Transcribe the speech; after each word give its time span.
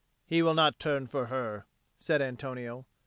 "He 0.25 0.41
will 0.41 0.55
not 0.55 0.79
turn 0.79 1.05
for 1.05 1.27
her," 1.27 1.67
said 1.95 2.23
Antonio. 2.23 2.87